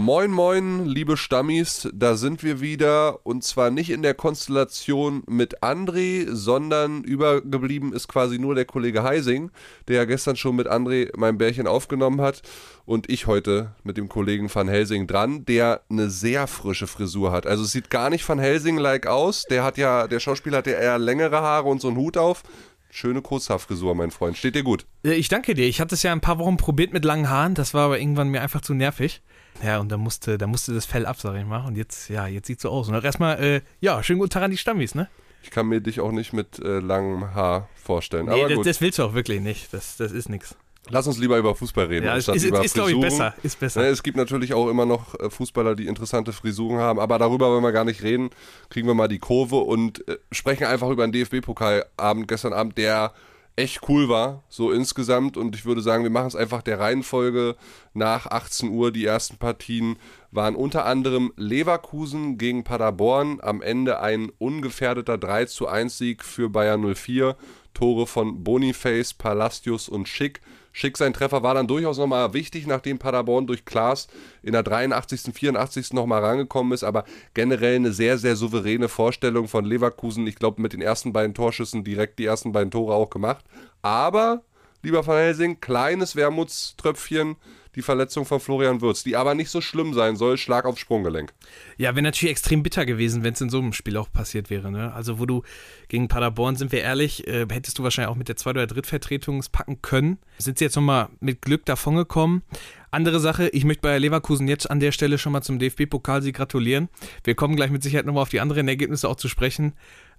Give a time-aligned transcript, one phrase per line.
[0.00, 5.62] Moin, moin, liebe Stammis, da sind wir wieder und zwar nicht in der Konstellation mit
[5.62, 9.50] André, sondern übergeblieben ist quasi nur der Kollege Heising,
[9.88, 12.40] der ja gestern schon mit André mein Bärchen aufgenommen hat
[12.86, 17.46] und ich heute mit dem Kollegen Van Helsing dran, der eine sehr frische Frisur hat.
[17.46, 20.78] Also es sieht gar nicht Van Helsing-like aus, der hat ja, der Schauspieler hat ja
[20.78, 22.42] eher längere Haare und so einen Hut auf.
[22.88, 24.38] Schöne Kurzhaarfrisur, mein Freund.
[24.38, 24.86] Steht dir gut?
[25.02, 25.68] Ich danke dir.
[25.68, 27.54] Ich hatte es ja ein paar Wochen probiert mit langen Haaren.
[27.54, 29.20] Das war aber irgendwann mir einfach zu nervig.
[29.62, 31.66] Ja, und da musste, da musste das Fell ab, sag ich mal.
[31.66, 32.88] Und jetzt, ja, jetzt sieht so aus.
[32.88, 35.08] Und erstmal, äh, ja, schönen guten Tag an die Stammis, ne?
[35.42, 38.26] Ich kann mir dich auch nicht mit äh, langem Haar vorstellen.
[38.26, 39.72] Nee, aber das, das willst du auch wirklich nicht.
[39.72, 40.54] Das, das ist nix.
[40.88, 42.06] Lass uns lieber über Fußball reden.
[42.06, 43.34] Ja, ist, ist, ist glaube ich, besser.
[43.42, 43.82] Ist besser.
[43.82, 47.50] Ne, es gibt natürlich auch immer noch äh, Fußballer, die interessante Frisuren haben, aber darüber
[47.50, 48.30] wollen wir gar nicht reden.
[48.70, 53.12] Kriegen wir mal die Kurve und äh, sprechen einfach über den DFB-Pokalabend gestern Abend, der
[53.56, 55.36] echt cool war, so insgesamt.
[55.36, 57.56] Und ich würde sagen, wir machen es einfach der Reihenfolge
[57.94, 58.92] nach 18 Uhr.
[58.92, 59.96] Die ersten Partien
[60.30, 63.40] waren unter anderem Leverkusen gegen Paderborn.
[63.42, 67.36] Am Ende ein ungefährdeter 3 zu 1 Sieg für Bayern 04.
[67.74, 70.40] Tore von Boniface, Palacios und Schick.
[70.72, 74.08] Schick sein Treffer war dann durchaus nochmal wichtig, nachdem Paderborn durch Klaas
[74.42, 75.92] in der 83., 84.
[75.92, 77.04] nochmal rangekommen ist, aber
[77.34, 80.26] generell eine sehr, sehr souveräne Vorstellung von Leverkusen.
[80.26, 83.44] Ich glaube, mit den ersten beiden Torschüssen direkt die ersten beiden Tore auch gemacht.
[83.82, 84.42] Aber,
[84.82, 87.36] lieber Van Helsing, kleines Wermutströpfchen,
[87.74, 91.32] die Verletzung von Florian Würz, die aber nicht so schlimm sein soll, Schlag aufs Sprunggelenk.
[91.76, 94.70] Ja, wäre natürlich extrem bitter gewesen, wenn es in so einem Spiel auch passiert wäre.
[94.70, 94.92] Ne?
[94.92, 95.42] Also, wo du
[95.88, 99.42] gegen Paderborn, sind wir ehrlich, äh, hättest du wahrscheinlich auch mit der Zweit- oder Drittvertretung
[99.52, 100.18] packen können.
[100.38, 102.42] Sind sie jetzt nochmal mit Glück davongekommen.
[102.90, 106.88] Andere Sache, ich möchte bei Leverkusen jetzt an der Stelle schon mal zum DFB-Pokalsieg gratulieren.
[107.22, 109.74] Wir kommen gleich mit Sicherheit nochmal auf die anderen Ergebnisse auch zu sprechen.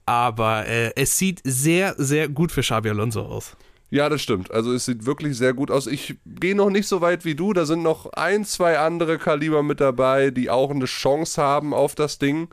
[0.05, 3.57] Aber äh, es sieht sehr, sehr gut für Xabi Alonso aus.
[3.93, 4.51] Ja, das stimmt.
[4.51, 5.85] Also es sieht wirklich sehr gut aus.
[5.85, 7.51] Ich gehe noch nicht so weit wie du.
[7.51, 11.93] Da sind noch ein, zwei andere Kaliber mit dabei, die auch eine Chance haben auf
[11.93, 12.47] das Ding.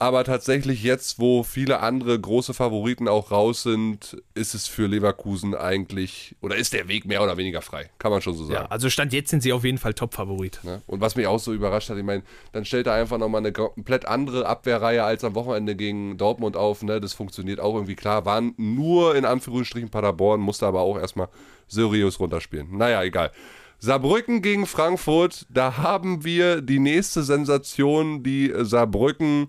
[0.00, 5.54] Aber tatsächlich jetzt, wo viele andere große Favoriten auch raus sind, ist es für Leverkusen
[5.54, 7.90] eigentlich, oder ist der Weg mehr oder weniger frei.
[7.98, 8.64] Kann man schon so sagen.
[8.64, 10.60] Ja, also Stand jetzt sind sie auf jeden Fall Top-Favorit.
[10.64, 10.80] Ne?
[10.86, 12.22] Und was mich auch so überrascht hat, ich meine,
[12.52, 16.82] dann stellt er einfach nochmal eine komplett andere Abwehrreihe als am Wochenende gegen Dortmund auf.
[16.82, 16.98] Ne?
[16.98, 18.24] Das funktioniert auch irgendwie klar.
[18.24, 21.28] Waren nur in Anführungsstrichen Paderborn, musste aber auch erstmal
[21.68, 22.74] seriös runterspielen.
[22.74, 23.32] Naja, egal.
[23.80, 29.48] Saarbrücken gegen Frankfurt, da haben wir die nächste Sensation, die Saarbrücken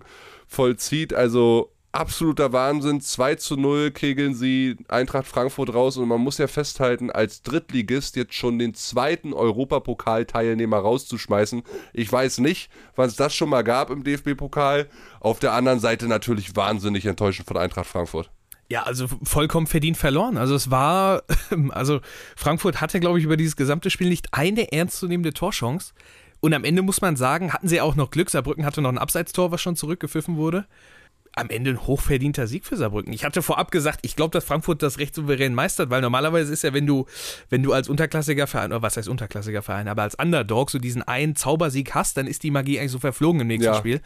[0.52, 1.14] vollzieht.
[1.14, 3.00] Also absoluter Wahnsinn.
[3.00, 8.16] 2 zu 0 kegeln sie Eintracht Frankfurt raus und man muss ja festhalten, als Drittligist
[8.16, 11.62] jetzt schon den zweiten Europapokalteilnehmer rauszuschmeißen.
[11.92, 14.88] Ich weiß nicht, wann es das schon mal gab im DFB-Pokal.
[15.20, 18.30] Auf der anderen Seite natürlich wahnsinnig enttäuschend von Eintracht Frankfurt.
[18.68, 20.38] Ja, also vollkommen verdient verloren.
[20.38, 21.24] Also es war,
[21.70, 22.00] also
[22.36, 25.92] Frankfurt hatte, glaube ich, über dieses gesamte Spiel nicht eine ernstzunehmende Torchance.
[26.42, 28.28] Und am Ende muss man sagen, hatten sie auch noch Glück.
[28.28, 30.66] Saarbrücken hatte noch ein Abseitstor, was schon zurückgepfiffen wurde.
[31.36, 33.12] Am Ende ein hochverdienter Sieg für Saarbrücken.
[33.12, 36.64] Ich hatte vorab gesagt, ich glaube, dass Frankfurt das recht souverän meistert, weil normalerweise ist
[36.64, 37.06] ja, wenn du,
[37.48, 41.02] wenn du als unterklassiger Verein, oder was heißt unterklassiger Verein, aber als Underdog so diesen
[41.02, 43.76] einen Zaubersieg hast, dann ist die Magie eigentlich so verflogen im nächsten Ja.
[43.76, 44.00] Spiel.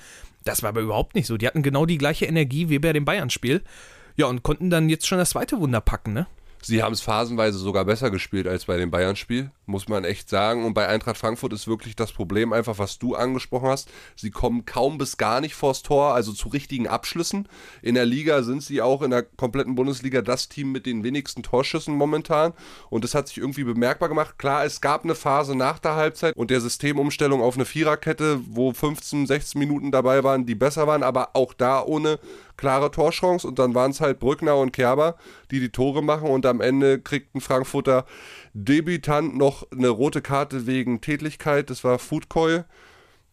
[0.45, 1.39] Das war aber überhaupt nicht so.
[1.39, 3.63] Die hatten genau die gleiche Energie wie bei dem Bayern-Spiel.
[4.17, 6.27] Ja, und konnten dann jetzt schon das zweite Wunder packen, ne?
[6.63, 10.65] Sie haben es phasenweise sogar besser gespielt als bei dem Bayern-Spiel, muss man echt sagen.
[10.65, 13.91] Und bei Eintracht Frankfurt ist wirklich das Problem einfach, was du angesprochen hast.
[14.15, 17.49] Sie kommen kaum bis gar nicht vors Tor, also zu richtigen Abschlüssen.
[17.83, 21.43] In der Liga sind sie auch in der kompletten Bundesliga das Team mit den wenigsten
[21.43, 22.53] Torschüssen momentan.
[22.91, 24.39] Und das hat sich irgendwie bemerkbar gemacht.
[24.39, 28.73] Klar, es gab eine Phase nach der Halbzeit und der Systemumstellung auf eine Viererkette, wo
[28.73, 32.19] 15, 16 Minuten dabei waren, die besser waren, aber auch da ohne
[32.57, 35.17] klare Torchance und dann waren es halt Brückner und Kerber,
[35.51, 38.07] die die Tore machen und am Ende kriegt ein Frankfurter
[38.59, 42.65] Debütant noch eine rote Karte wegen Tätlichkeit, das war Foodcoil.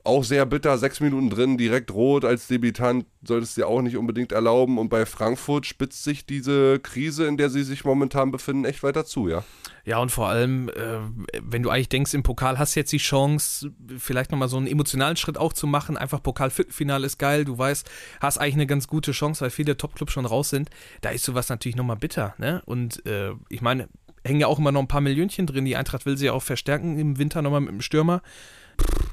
[0.06, 3.96] Auch sehr bitter, sechs Minuten drin, direkt rot als Debütant, solltest du dir auch nicht
[3.96, 4.78] unbedingt erlauben.
[4.78, 9.06] Und bei Frankfurt spitzt sich diese Krise, in der sie sich momentan befinden, echt weiter
[9.06, 9.46] zu, ja.
[9.86, 11.00] Ja, und vor allem, äh,
[11.42, 14.68] wenn du eigentlich denkst, im Pokal hast du jetzt die Chance, vielleicht nochmal so einen
[14.68, 15.96] emotionalen Schritt auch zu machen.
[15.96, 17.90] Einfach Pokal-Viertelfinale ist geil, du weißt,
[18.20, 20.70] hast eigentlich eine ganz gute Chance, weil viele Top-Clubs schon raus sind.
[21.00, 22.62] Da ist sowas natürlich nochmal bitter, ne?
[22.66, 23.88] Und äh, ich meine,
[24.26, 25.66] hängen ja auch immer noch ein paar Millionchen drin.
[25.66, 28.22] Die Eintracht will sie ja auch verstärken im Winter nochmal mit dem Stürmer.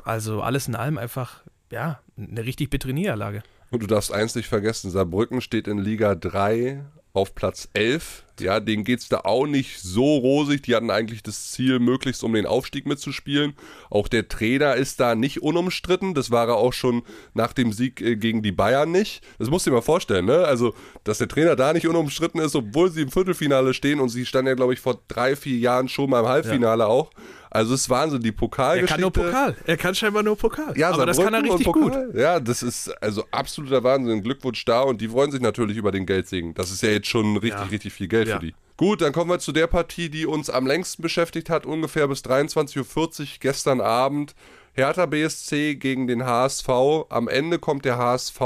[0.04, 3.42] Also alles in allem einfach, ja, eine richtig bittere Niederlage.
[3.70, 8.24] Und du darfst eins nicht vergessen, Saarbrücken steht in Liga 3 auf Platz 11.
[8.40, 10.62] Ja, denen geht es da auch nicht so rosig.
[10.62, 13.54] Die hatten eigentlich das Ziel, möglichst um den Aufstieg mitzuspielen.
[13.90, 16.14] Auch der Trainer ist da nicht unumstritten.
[16.14, 17.02] Das war er auch schon
[17.34, 19.22] nach dem Sieg äh, gegen die Bayern nicht.
[19.38, 20.44] Das musst du dir mal vorstellen, ne?
[20.44, 24.26] Also, dass der Trainer da nicht unumstritten ist, obwohl sie im Viertelfinale stehen und sie
[24.26, 26.88] standen ja, glaube ich, vor drei, vier Jahren schon mal im Halbfinale ja.
[26.88, 27.10] auch.
[27.52, 28.92] Also es ist Wahnsinn, die Pokalgeschichte.
[28.92, 29.56] Er kann nur Pokal.
[29.66, 30.78] Er kann scheinbar nur Pokal.
[30.78, 31.92] Ja, aber das kann er richtig gut.
[32.14, 34.22] Ja, das ist also absoluter Wahnsinn.
[34.22, 36.54] Glückwunsch da und die freuen sich natürlich über den Geldsegen.
[36.54, 37.62] Das ist ja jetzt schon richtig, ja.
[37.64, 38.28] richtig viel Geld.
[38.38, 38.54] Für die.
[38.76, 42.20] Gut, dann kommen wir zu der Partie, die uns am längsten beschäftigt hat, ungefähr bis
[42.20, 44.34] 23.40 Uhr gestern Abend.
[44.72, 46.68] Hertha BSC gegen den HSV.
[47.10, 48.40] Am Ende kommt der HSV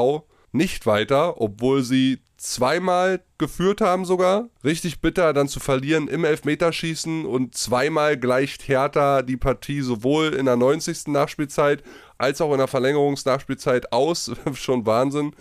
[0.50, 4.48] nicht weiter, obwohl sie zweimal geführt haben sogar.
[4.64, 10.46] Richtig bitter dann zu verlieren im Elfmeterschießen und zweimal gleicht Hertha die Partie sowohl in
[10.46, 11.08] der 90.
[11.08, 11.82] Nachspielzeit
[12.19, 14.32] als auch in der Verlängerungsnachspielzeit aus.
[14.54, 15.32] Schon Wahnsinn.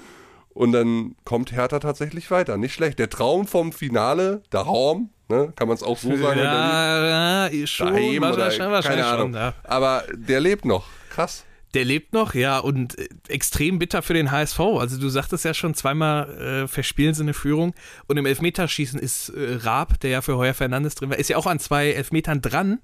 [0.53, 2.57] Und dann kommt Hertha tatsächlich weiter.
[2.57, 2.99] Nicht schlecht.
[2.99, 5.51] Der Traum vom Finale, der Raum, ne?
[5.55, 6.39] kann man es auch so sagen?
[6.39, 7.87] Ja, ja schon.
[7.87, 9.33] Daheim oder, keine Ahnung.
[9.33, 9.53] Schon, ja.
[9.63, 10.85] Aber der lebt noch.
[11.09, 11.45] Krass.
[11.73, 14.59] Der lebt noch, ja, und äh, extrem bitter für den HSV.
[14.59, 17.73] Also du sagtest ja schon, zweimal äh, verspielen sie eine Führung.
[18.07, 21.37] Und im Elfmeterschießen ist äh, Raab, der ja für Heuer Fernandes drin war, ist ja
[21.37, 22.79] auch an zwei Elfmetern dran,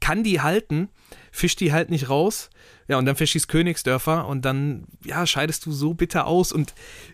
[0.00, 0.88] kann die halten,
[1.30, 2.50] fischt die halt nicht raus.
[2.88, 6.52] Ja, und dann verschießt Königsdörfer und dann, ja, scheidest du so bitter aus.
[6.52, 6.72] Und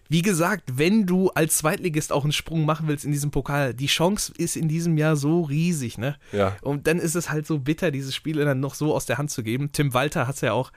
[0.08, 3.87] wie gesagt, wenn du als Zweitligist auch einen Sprung machen willst in diesem Pokal, die
[3.87, 6.19] Chance ist in diesem Jahr so riesig, ne?
[6.31, 6.56] Ja.
[6.61, 9.31] Und dann ist es halt so bitter, dieses Spiel dann noch so aus der Hand
[9.31, 9.73] zu geben.
[9.73, 10.73] Tim Walter hat es ja auch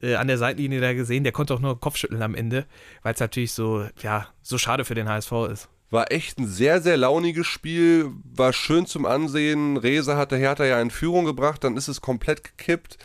[0.00, 2.66] äh, an der Seitenlinie da gesehen, der konnte auch nur Kopfschütteln am Ende,
[3.02, 5.68] weil es natürlich so, ja, so schade für den HSV ist.
[5.90, 9.76] War echt ein sehr, sehr launiges Spiel, war schön zum Ansehen.
[9.76, 12.98] Reza hatte Hertha ja in Führung gebracht, dann ist es komplett gekippt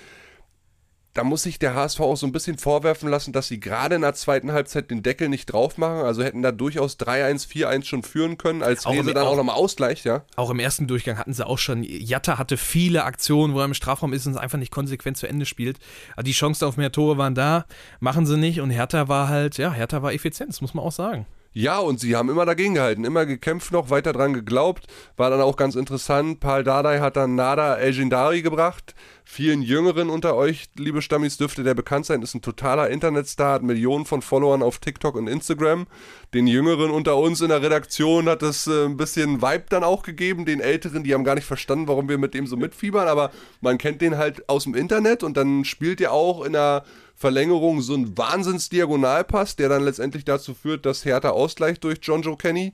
[1.14, 4.02] da muss sich der HSV auch so ein bisschen vorwerfen lassen, dass sie gerade in
[4.02, 6.00] der zweiten Halbzeit den Deckel nicht drauf machen.
[6.00, 9.56] Also hätten da durchaus 3-1, 4-1 schon führen können, als auch Rese dann auch nochmal
[9.56, 10.26] ausgleicht, ja.
[10.36, 13.76] Auch im ersten Durchgang hatten sie auch schon, Jatta hatte viele Aktionen, wo er im
[13.76, 15.78] Strafraum ist und es einfach nicht konsequent zu Ende spielt.
[16.16, 17.66] Also die Chancen auf mehr Tore waren da,
[18.00, 20.92] machen sie nicht und Hertha war halt, ja, Hertha war effizient, das muss man auch
[20.92, 21.28] sagen.
[21.56, 24.88] Ja, und sie haben immer dagegen gehalten, immer gekämpft noch, weiter dran geglaubt.
[25.18, 26.40] War dann auch ganz interessant.
[26.40, 28.96] Paul Dardai hat dann Nada Elgendari gebracht.
[29.24, 33.64] Vielen Jüngeren unter euch, liebe Stammis, dürfte der bekannt sein, ist ein totaler Internetstar, hat
[33.64, 35.86] Millionen von Followern auf TikTok und Instagram.
[36.34, 40.02] Den Jüngeren unter uns in der Redaktion hat das äh, ein bisschen Vibe dann auch
[40.02, 40.46] gegeben.
[40.46, 43.78] Den Älteren, die haben gar nicht verstanden, warum wir mit dem so mitfiebern, aber man
[43.78, 46.84] kennt den halt aus dem Internet und dann spielt er auch in der
[47.16, 52.38] Verlängerung so ein Wahnsinns-Diagonalpass, der dann letztendlich dazu führt, dass Hertha ausgleicht durch John Joe
[52.38, 52.74] Kenny.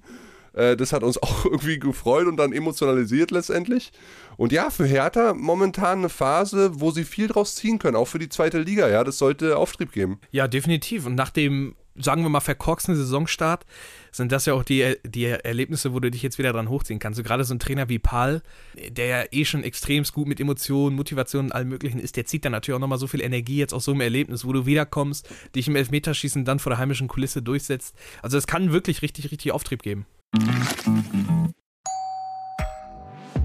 [0.54, 3.92] Äh, das hat uns auch irgendwie gefreut und dann emotionalisiert letztendlich.
[4.38, 8.20] Und ja, für Hertha momentan eine Phase, wo sie viel draus ziehen können, auch für
[8.20, 8.88] die zweite Liga.
[8.88, 10.20] Ja, das sollte Auftrieb geben.
[10.32, 11.06] Ja, definitiv.
[11.06, 13.66] Und nach dem, sagen wir mal, verkorksten Saisonstart
[14.12, 17.18] sind das ja auch die, die Erlebnisse, wo du dich jetzt wieder dran hochziehen kannst.
[17.18, 18.42] So gerade so ein Trainer wie Paul,
[18.90, 22.46] der ja eh schon extrem gut mit Emotionen, Motivation und allem Möglichen ist, der zieht
[22.46, 25.30] dann natürlich auch nochmal so viel Energie jetzt aus so einem Erlebnis, wo du wiederkommst,
[25.56, 27.96] dich im Elfmeterschießen dann vor der heimischen Kulisse durchsetzt.
[28.22, 30.06] Also es kann wirklich richtig, richtig Auftrieb geben.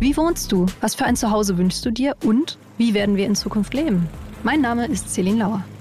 [0.01, 0.67] Wie wohnst du?
[0.81, 2.17] Was für ein Zuhause wünschst du dir?
[2.25, 4.09] Und wie werden wir in Zukunft leben?
[4.43, 5.65] Mein Name ist Celine Lauer.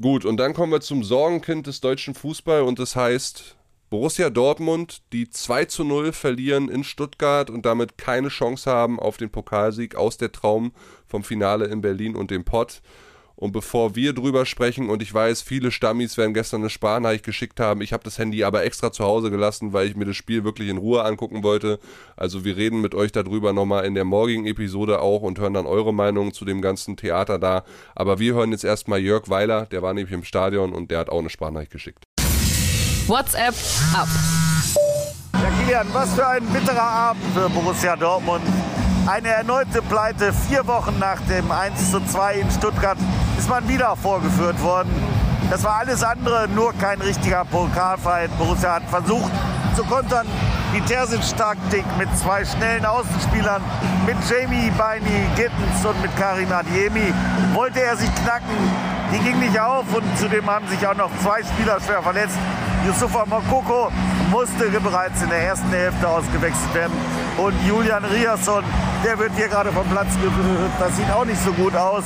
[0.00, 3.56] Gut, und dann kommen wir zum Sorgenkind des deutschen Fußball und das heißt
[3.90, 9.16] Borussia Dortmund, die 2 zu 0 verlieren in Stuttgart und damit keine Chance haben auf
[9.16, 10.72] den Pokalsieg aus der Traum
[11.06, 12.82] vom Finale in Berlin und dem Pott.
[13.40, 17.60] Und bevor wir drüber sprechen, und ich weiß, viele Stammis werden gestern eine Sparnachricht geschickt
[17.60, 20.42] haben, ich habe das Handy aber extra zu Hause gelassen, weil ich mir das Spiel
[20.42, 21.78] wirklich in Ruhe angucken wollte.
[22.16, 25.66] Also wir reden mit euch darüber nochmal in der morgigen Episode auch und hören dann
[25.66, 27.62] eure Meinung zu dem ganzen Theater da.
[27.94, 31.08] Aber wir hören jetzt erstmal Jörg Weiler, der war nämlich im Stadion und der hat
[31.08, 32.02] auch eine Sparnachricht geschickt.
[33.06, 33.54] WhatsApp
[33.94, 34.08] ab.
[35.34, 38.42] Ja, Kilian, was für ein bitterer Abend für Borussia Dortmund.
[39.06, 42.98] Eine erneute Pleite, vier Wochen nach dem 1 zu 2 in Stuttgart
[43.38, 44.90] ist man wieder vorgeführt worden.
[45.50, 48.36] Das war alles andere, nur kein richtiger Pokalfight.
[48.36, 49.30] Borussia hat versucht
[49.76, 50.26] zu kontern.
[50.74, 53.62] Die Terzic-Taktik mit zwei schnellen Außenspielern,
[54.04, 57.14] mit Jamie Beini Gittens und mit Karim Adiemi,
[57.54, 58.58] wollte er sich knacken.
[59.12, 62.36] Die ging nicht auf und zudem haben sich auch noch zwei Spieler schwer verletzt.
[62.86, 63.90] Yusufa Mokoko
[64.30, 66.92] musste bereits in der ersten Hälfte ausgewechselt werden.
[67.38, 68.64] Und Julian Riasson,
[69.04, 70.70] der wird hier gerade vom Platz geführt.
[70.80, 72.02] Das sieht auch nicht so gut aus.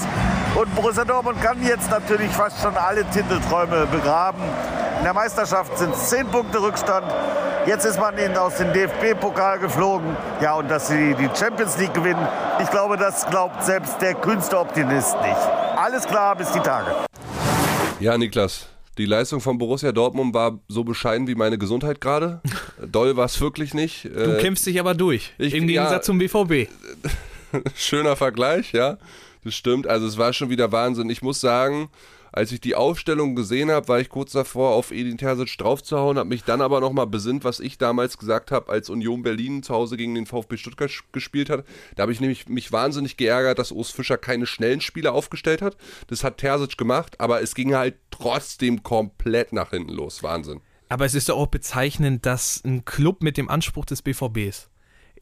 [0.55, 4.43] Und Borussia Dortmund kann jetzt natürlich fast schon alle Titelträume begraben.
[4.99, 7.07] In der Meisterschaft sind es zehn Punkte Rückstand.
[7.67, 10.15] Jetzt ist man ihnen aus dem DFB-Pokal geflogen.
[10.43, 12.29] Ja, und dass sie die Champions League gewinnen,
[12.63, 15.49] ich glaube, das glaubt selbst der kühnste Optimist nicht.
[15.77, 16.95] Alles klar, bis die Tage.
[18.01, 22.43] Ja, Niklas, die Leistung von Borussia Dortmund war so bescheiden wie meine Gesundheit gerade.
[22.87, 24.05] Doll war es wirklich nicht.
[24.05, 25.33] Du äh, kämpfst dich aber durch.
[25.39, 26.69] Ich, Im Gegensatz ja, zum BVB.
[27.77, 28.99] Schöner Vergleich, ja.
[29.45, 29.87] Das stimmt.
[29.87, 31.11] Also es war schon wieder Wahnsinn.
[31.11, 31.91] Ich muss sagen,
[32.33, 36.31] als ich die Aufstellung gesehen habe, war ich kurz davor, auf Edin Terzic draufzuhauen, habe
[36.31, 39.99] mich dann aber nochmal besinnt, was ich damals gesagt habe, als Union Berlin zu Hause
[39.99, 41.67] gegen den VfB Stuttgart gespielt hat.
[41.95, 45.77] Da habe ich nämlich mich wahnsinnig geärgert, dass Urs Fischer keine schnellen Spieler aufgestellt hat.
[46.07, 50.23] Das hat Terzic gemacht, aber es ging halt trotzdem komplett nach hinten los.
[50.23, 50.63] Wahnsinn.
[50.93, 54.69] Aber es ist doch auch bezeichnend, dass ein Club mit dem Anspruch des BVBs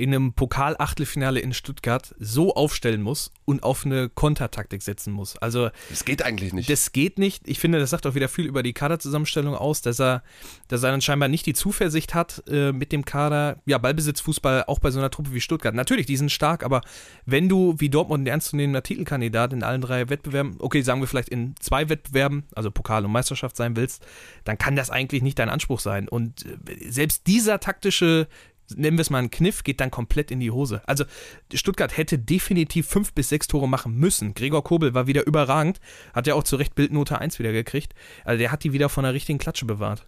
[0.00, 5.36] in einem Pokal-Achtelfinale in Stuttgart so aufstellen muss und auf eine Kontertaktik setzen muss.
[5.36, 6.70] Also das geht eigentlich nicht.
[6.70, 7.46] Das geht nicht.
[7.46, 10.22] Ich finde, das sagt auch wieder viel über die Kaderzusammenstellung aus, dass er,
[10.68, 13.58] dass er dann scheinbar nicht die Zuversicht hat äh, mit dem Kader.
[13.66, 15.74] Ja, Ballbesitzfußball auch bei so einer Truppe wie Stuttgart.
[15.74, 16.80] Natürlich, die sind stark, aber
[17.26, 21.28] wenn du wie Dortmund ein ernstzunehmender Titelkandidat in allen drei Wettbewerben, okay, sagen wir vielleicht
[21.28, 24.04] in zwei Wettbewerben, also Pokal und Meisterschaft sein willst,
[24.44, 26.08] dann kann das eigentlich nicht dein Anspruch sein.
[26.08, 28.28] Und äh, selbst dieser taktische
[28.76, 30.82] nennen wir es mal einen Kniff, geht dann komplett in die Hose.
[30.86, 31.04] Also
[31.52, 34.34] Stuttgart hätte definitiv fünf bis sechs Tore machen müssen.
[34.34, 35.80] Gregor Kobel war wieder überragend,
[36.14, 37.94] hat ja auch zu Recht Bildnote 1 wieder gekriegt.
[38.24, 40.04] Also der hat die wieder von der richtigen Klatsche bewahrt.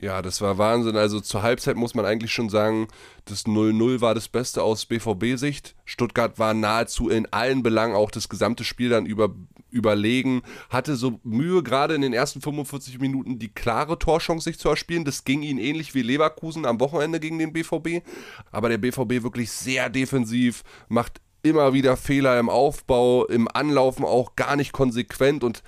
[0.00, 0.96] Ja, das war Wahnsinn.
[0.96, 2.88] Also zur Halbzeit muss man eigentlich schon sagen,
[3.26, 5.76] das 0-0 war das Beste aus BVB-Sicht.
[5.84, 9.34] Stuttgart war nahezu in allen Belangen auch das gesamte Spiel dann über,
[9.70, 14.70] überlegen, hatte so Mühe, gerade in den ersten 45 Minuten die klare Torchance sich zu
[14.70, 15.04] erspielen.
[15.04, 18.02] Das ging ihnen ähnlich wie Leverkusen am Wochenende gegen den BVB.
[18.50, 24.36] Aber der BVB wirklich sehr defensiv, macht immer wieder Fehler im Aufbau, im Anlaufen auch
[24.36, 25.62] gar nicht konsequent und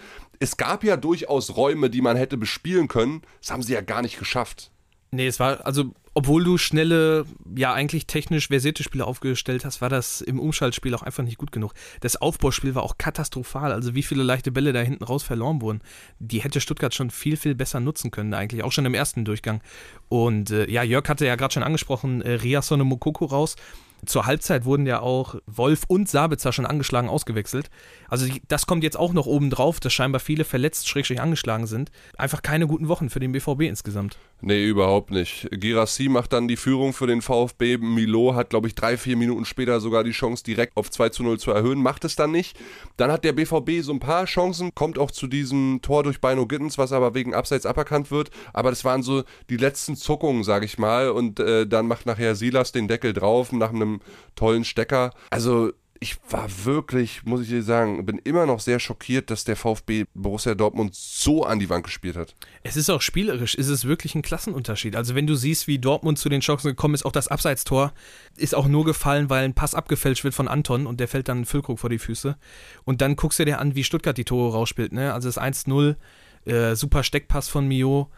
[0.45, 3.23] es gab ja durchaus Räume, die man hätte bespielen können.
[3.41, 4.71] Das haben sie ja gar nicht geschafft.
[5.11, 7.25] Nee, es war, also, obwohl du schnelle,
[7.57, 11.51] ja, eigentlich technisch versierte Spiele aufgestellt hast, war das im Umschaltspiel auch einfach nicht gut
[11.51, 11.73] genug.
[12.01, 13.73] Das Aufbauspiel war auch katastrophal.
[13.73, 15.81] Also, wie viele leichte Bälle da hinten raus verloren wurden,
[16.19, 18.65] die hätte Stuttgart schon viel, viel besser nutzen können, eigentlich.
[18.65, 19.63] Auch schon im ersten Durchgang.
[20.11, 23.57] Und äh, ja, Jörg hatte ja gerade schon angesprochen, äh, Riasson und Mokoko raus.
[24.07, 27.71] Zur Halbzeit wurden ja auch Wolf und Sabitzer schon angeschlagen ausgewechselt.
[28.09, 31.91] Also das kommt jetzt auch noch oben drauf, dass scheinbar viele verletzt, schrägstrich angeschlagen sind.
[32.17, 34.19] Einfach keine guten Wochen für den BVB insgesamt.
[34.47, 35.49] Nee, überhaupt nicht.
[35.53, 37.79] Girassi macht dann die Führung für den VfB.
[37.79, 41.23] Milo hat, glaube ich, drei, vier Minuten später sogar die Chance, direkt auf 2 zu
[41.23, 41.83] 0 zu erhöhen.
[41.83, 42.55] Macht es dann nicht.
[42.99, 46.47] Dann hat der BVB so ein paar Chancen, kommt auch zu diesem Tor durch Beino
[46.47, 48.31] Gittens, was aber wegen Abseits aberkannt wird.
[48.53, 51.09] Aber das waren so die letzten Zuckungen, sage ich mal.
[51.09, 54.03] Und äh, dann macht nachher Silas den Deckel drauf nach einem
[54.35, 55.15] tollen Stecker.
[55.31, 59.57] Also ich war wirklich, muss ich dir sagen, bin immer noch sehr schockiert, dass der
[59.57, 62.35] VfB Borussia Dortmund so an die Wand gespielt hat.
[62.63, 64.97] Es ist auch spielerisch, ist es wirklich ein Klassenunterschied.
[64.97, 67.93] Also wenn du siehst, wie Dortmund zu den Chancen gekommen ist, auch das Abseitstor
[68.37, 71.45] ist auch nur gefallen, weil ein Pass abgefälscht wird von Anton und der fällt dann
[71.45, 72.37] Füllkrug vor die Füße.
[72.85, 74.93] Und dann guckst du dir an, wie Stuttgart die Tore rausspielt.
[74.93, 75.15] Ne?
[75.15, 75.97] Also das 1-0,
[76.45, 78.11] äh, super Steckpass von Mio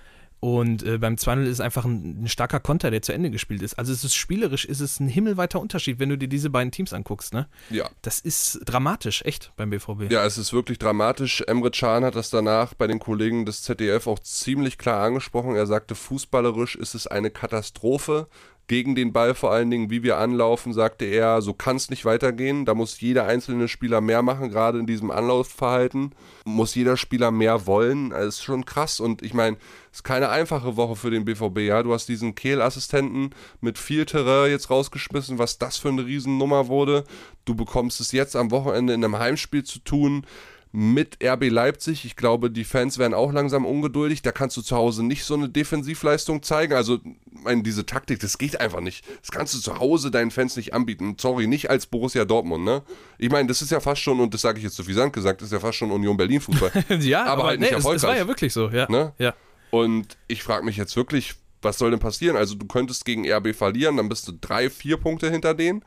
[0.46, 3.62] und äh, beim 2-0 ist es einfach ein, ein, starker Konter, der zu Ende gespielt
[3.62, 3.80] ist.
[3.80, 6.92] Also es ist spielerisch, ist es ein himmelweiter Unterschied, wenn du dir diese beiden Teams
[6.92, 7.48] anguckst, ne?
[7.68, 7.90] Ja.
[8.02, 10.08] Das ist dramatisch, echt, beim BVB.
[10.08, 11.42] Ja, es ist wirklich dramatisch.
[11.48, 15.56] Emre Can hat das danach bei den Kollegen des ZDF auch ziemlich klar angesprochen.
[15.56, 18.28] Er sagte, fußballerisch ist es eine Katastrophe
[18.68, 22.04] gegen den Ball vor allen Dingen, wie wir anlaufen, sagte er, so kann es nicht
[22.04, 22.64] weitergehen.
[22.64, 26.14] Da muss jeder einzelne Spieler mehr machen, gerade in diesem Anlaufverhalten.
[26.44, 28.10] Muss jeder Spieler mehr wollen.
[28.10, 28.98] Das ist schon krass.
[28.98, 29.56] Und ich meine,
[29.92, 31.58] es ist keine einfache Woche für den BVB.
[31.60, 33.30] Ja, du hast diesen Kehl-Assistenten
[33.60, 37.04] mit viel Terrain jetzt rausgeschmissen, was das für eine Riesennummer wurde.
[37.44, 40.26] Du bekommst es jetzt am Wochenende in einem Heimspiel zu tun
[40.72, 42.04] mit RB Leipzig.
[42.04, 44.22] Ich glaube, die Fans werden auch langsam ungeduldig.
[44.22, 46.74] Da kannst du zu Hause nicht so eine Defensivleistung zeigen.
[46.74, 46.98] Also,
[47.30, 49.04] meine, diese Taktik, das geht einfach nicht.
[49.20, 51.16] Das kannst du zu Hause deinen Fans nicht anbieten.
[51.18, 52.82] Sorry, nicht als Borussia Dortmund, ne?
[53.18, 55.12] Ich meine, das ist ja fast schon, und das sage ich jetzt zu viel Sand
[55.12, 56.72] gesagt, das ist ja fast schon Union Berlin Fußball.
[57.00, 58.02] ja, aber, aber halt nicht nee, erfolgreich.
[58.02, 58.86] Das war ja wirklich so, ja.
[58.90, 59.12] Ne?
[59.18, 59.34] ja.
[59.70, 62.36] Und ich frage mich jetzt wirklich, was soll denn passieren?
[62.36, 65.84] Also, du könntest gegen RB verlieren, dann bist du drei, vier Punkte hinter denen.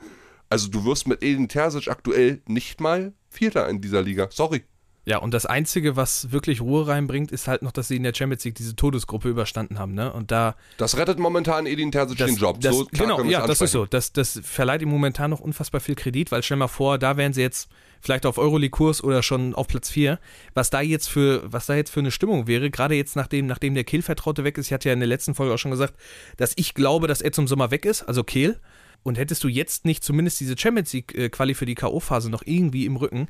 [0.50, 4.28] Also, du wirst mit Edin Terzic aktuell nicht mal Vierter in dieser Liga.
[4.32, 4.64] Sorry.
[5.06, 8.14] Ja, und das Einzige, was wirklich Ruhe reinbringt, ist halt noch, dass sie in der
[8.14, 9.96] Champions League diese Todesgruppe überstanden haben.
[9.96, 10.14] Ne?
[10.14, 12.60] Und da Das rettet momentan Edin Terzic das, den Job.
[12.62, 13.88] Das, so genau, ja, das ist so.
[13.88, 17.34] Das, das verleiht ihm momentan noch unfassbar viel Kredit, weil stell mal vor, da wären
[17.34, 17.70] sie jetzt
[18.02, 20.20] vielleicht auf Euroleague-Kurs oder schon auf Platz 4.
[20.54, 23.74] Was da jetzt für, was da jetzt für eine Stimmung wäre, gerade jetzt nachdem, nachdem
[23.74, 25.96] der Kehl-Vertraute weg ist, ich hatte ja in der letzten Folge auch schon gesagt,
[26.38, 28.60] dass ich glaube, dass er zum Sommer weg ist, also Kehl.
[29.04, 32.96] Und hättest du jetzt nicht zumindest diese Champions League-Quali für die K.O.-Phase noch irgendwie im
[32.98, 33.28] Rücken,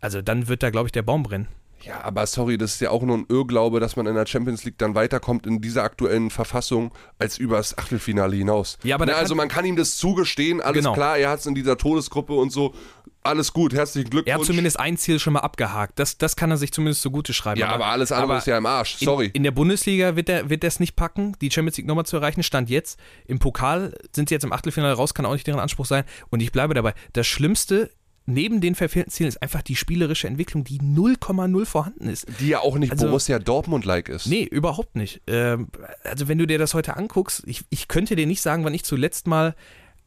[0.00, 1.48] also dann wird da, glaube ich, der Baum brennen.
[1.82, 4.64] Ja, aber sorry, das ist ja auch nur ein Irrglaube, dass man in der Champions
[4.64, 8.78] League dann weiterkommt in dieser aktuellen Verfassung als übers Achtelfinale hinaus.
[8.82, 10.92] Ja, aber ne, da also man kann ihm das zugestehen, alles Genau.
[10.92, 12.74] klar, er hat es in dieser Todesgruppe und so,
[13.22, 14.32] alles gut, herzlichen Glückwunsch.
[14.32, 15.98] Er hat zumindest ein Ziel schon mal abgehakt.
[15.98, 17.60] Das, das kann er sich zumindest zugute schreiben.
[17.60, 19.26] ja, aber alles andere aber ist ja im Arsch, sorry.
[19.26, 22.16] In, in der Bundesliga wird er wird es nicht packen, die Champions League nochmal zu
[22.16, 22.42] erreichen.
[22.42, 22.98] Stand jetzt.
[23.26, 26.04] Im Pokal sind sie jetzt im Achtelfinale raus, kann auch nicht deren Anspruch sein.
[26.30, 26.94] Und ich bleibe dabei.
[27.12, 27.90] Das Schlimmste
[28.30, 32.26] neben den verfehlten Zielen ist einfach die spielerische Entwicklung, die 0,0 vorhanden ist.
[32.40, 34.26] die ja auch nicht Also- Borussia Dortmund-like ist.
[34.26, 35.22] Nee, überhaupt nicht.
[35.26, 35.68] Ähm,
[36.04, 38.84] also wenn du dir das heute anguckst, ich, ich könnte dir nicht sagen, wann ich
[38.84, 39.54] zuletzt mal,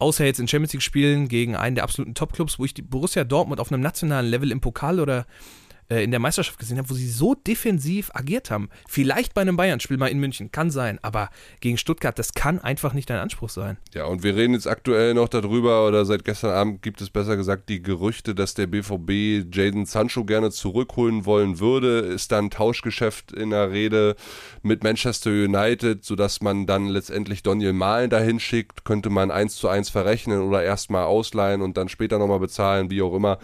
[0.01, 3.23] außer jetzt in Champions League Spielen gegen einen der absoluten Top-Clubs, wo ich die Borussia
[3.23, 5.25] Dortmund auf einem nationalen Level im Pokal oder
[5.91, 8.69] äh, in der Meisterschaft gesehen habe, wo sie so defensiv agiert haben.
[8.87, 11.29] Vielleicht bei einem Bayern-Spiel mal in München, kann sein, aber
[11.59, 13.77] gegen Stuttgart, das kann einfach nicht dein Anspruch sein.
[13.93, 17.35] Ja, und wir reden jetzt aktuell noch darüber, oder seit gestern Abend gibt es besser
[17.35, 21.99] gesagt die Gerüchte, dass der BVB Jaden Sancho gerne zurückholen wollen würde.
[21.99, 24.15] Ist dann Tauschgeschäft in der Rede
[24.61, 28.85] mit Manchester United, sodass man dann letztendlich Daniel Mahlen dahin schickt.
[28.85, 33.01] Könnte man eins zu eins verrechnen oder erstmal ausleihen und dann später nochmal bezahlen, wie
[33.01, 33.39] auch immer.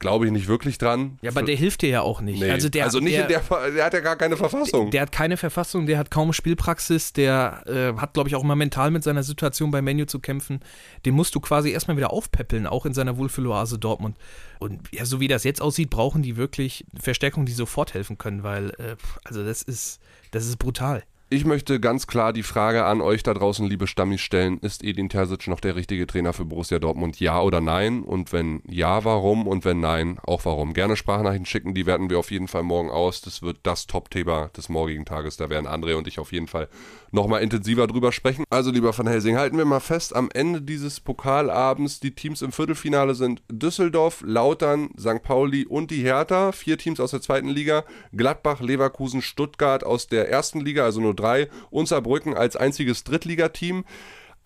[0.00, 1.18] Glaube ich nicht wirklich dran.
[1.22, 2.40] Ja, aber der hilft dir ja auch nicht.
[2.40, 2.50] Nee.
[2.50, 4.90] Also, der, nicht der, in der, der hat ja gar keine Verfassung.
[4.90, 8.56] Der hat keine Verfassung, der hat kaum Spielpraxis, der äh, hat, glaube ich, auch immer
[8.56, 10.60] mental mit seiner Situation bei Menu zu kämpfen.
[11.06, 14.18] Den musst du quasi erstmal wieder aufpäppeln, auch in seiner Wohlfühloase Dortmund.
[14.58, 18.42] Und ja, so wie das jetzt aussieht, brauchen die wirklich Verstärkung, die sofort helfen können,
[18.42, 20.00] weil, äh, also das ist,
[20.32, 21.04] das ist brutal.
[21.34, 24.58] Ich möchte ganz klar die Frage an euch da draußen, liebe Stammis, stellen.
[24.60, 27.18] Ist Edin Terzic noch der richtige Trainer für Borussia Dortmund?
[27.18, 28.04] Ja oder nein?
[28.04, 29.48] Und wenn ja, warum?
[29.48, 30.74] Und wenn nein, auch warum?
[30.74, 33.20] Gerne Sprachnachrichten schicken, die werten wir auf jeden Fall morgen aus.
[33.20, 35.36] Das wird das Top-Thema des morgigen Tages.
[35.36, 36.68] Da werden André und ich auf jeden Fall
[37.10, 38.44] nochmal intensiver drüber sprechen.
[38.50, 42.52] Also, lieber Van Helsing, halten wir mal fest, am Ende dieses Pokalabends, die Teams im
[42.52, 45.24] Viertelfinale sind Düsseldorf, Lautern, St.
[45.24, 46.52] Pauli und die Hertha.
[46.52, 47.82] Vier Teams aus der zweiten Liga.
[48.16, 51.23] Gladbach, Leverkusen, Stuttgart aus der ersten Liga, also nur drei.
[51.70, 53.84] Und Saarbrücken als einziges Drittligateam.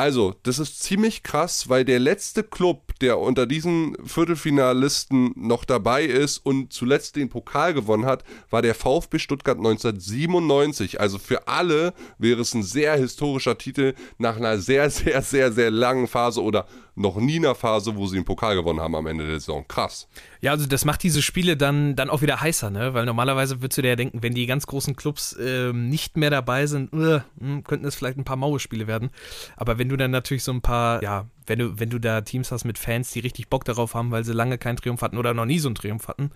[0.00, 6.05] Also, das ist ziemlich krass, weil der letzte Club, der unter diesen Viertelfinalisten noch dabei
[6.05, 11.00] ist und zuletzt den Pokal gewonnen hat, war der VfB Stuttgart 1997.
[11.00, 15.72] Also für alle wäre es ein sehr historischer Titel nach einer sehr, sehr, sehr, sehr
[15.72, 19.26] langen Phase oder noch nie einer Phase, wo sie den Pokal gewonnen haben am Ende
[19.26, 19.64] der Saison.
[19.66, 20.08] Krass.
[20.40, 22.94] Ja, also das macht diese Spiele dann, dann auch wieder heißer, ne?
[22.94, 26.30] Weil normalerweise würdest du dir ja denken, wenn die ganz großen Clubs ähm, nicht mehr
[26.30, 29.11] dabei sind, äh, hm, könnten es vielleicht ein paar Mauerspiele werden.
[29.56, 32.50] Aber wenn du dann natürlich so ein paar, ja, wenn du, wenn du da Teams
[32.52, 35.34] hast mit Fans, die richtig Bock darauf haben, weil sie lange keinen Triumph hatten oder
[35.34, 36.30] noch nie so einen Triumph hatten,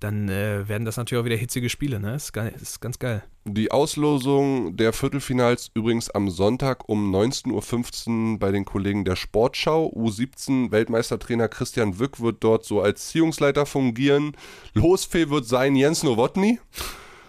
[0.00, 2.14] dann äh, werden das natürlich auch wieder hitzige Spiele, ne?
[2.14, 3.22] Ist, geil, ist ganz geil.
[3.46, 9.92] Die Auslosung der Viertelfinals übrigens am Sonntag um 19.15 Uhr bei den Kollegen der Sportschau.
[9.94, 14.36] U17 Weltmeistertrainer Christian Wück wird dort so als Ziehungsleiter fungieren.
[14.72, 16.58] Losfee wird sein Jens Nowotny.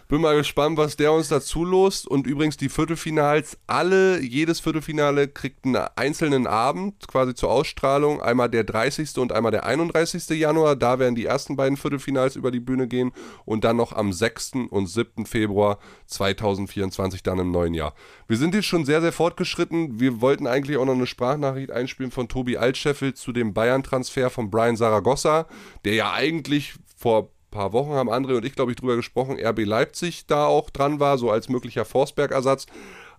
[0.07, 2.07] Bin mal gespannt, was der uns dazu lost.
[2.07, 8.21] Und übrigens die Viertelfinals, alle, jedes Viertelfinale kriegt einen einzelnen Abend quasi zur Ausstrahlung.
[8.21, 9.17] Einmal der 30.
[9.17, 10.29] und einmal der 31.
[10.29, 10.75] Januar.
[10.75, 13.13] Da werden die ersten beiden Viertelfinals über die Bühne gehen.
[13.45, 14.53] Und dann noch am 6.
[14.69, 15.25] und 7.
[15.25, 17.95] Februar 2024 dann im neuen Jahr.
[18.27, 19.99] Wir sind jetzt schon sehr, sehr fortgeschritten.
[19.99, 24.51] Wir wollten eigentlich auch noch eine Sprachnachricht einspielen von Tobi Altscheffel zu dem Bayern-Transfer von
[24.51, 25.47] Brian Zaragoza,
[25.83, 29.65] der ja eigentlich vor paar Wochen haben André und ich, glaube ich, drüber gesprochen, RB
[29.65, 32.67] Leipzig da auch dran war, so als möglicher Forsberg-Ersatz.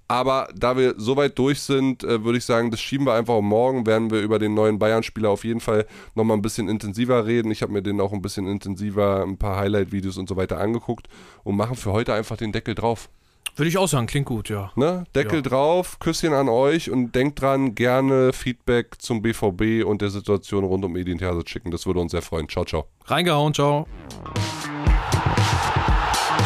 [0.08, 3.34] Aber da wir so weit durch sind, äh, würde ich sagen, das schieben wir einfach
[3.34, 3.86] um morgen.
[3.86, 7.50] Werden wir über den neuen Bayern-Spieler auf jeden Fall nochmal ein bisschen intensiver reden.
[7.50, 11.08] Ich habe mir den auch ein bisschen intensiver, ein paar Highlight-Videos und so weiter angeguckt
[11.42, 13.08] und machen für heute einfach den Deckel drauf.
[13.56, 14.70] Würde ich auch sagen, klingt gut, ja.
[14.76, 15.04] Ne?
[15.14, 15.40] Deckel ja.
[15.40, 20.84] drauf, Küsschen an euch und denkt dran, gerne Feedback zum BVB und der Situation rund
[20.84, 21.70] um Edin Terzic schicken.
[21.70, 22.50] Das würde uns sehr freuen.
[22.50, 22.86] Ciao, ciao.
[23.06, 23.86] Reingehauen, ciao.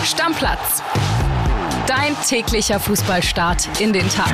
[0.05, 0.85] Stammplatz.
[1.88, 4.33] Dein täglicher Fußballstart in den Tag.